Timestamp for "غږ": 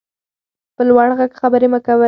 1.19-1.31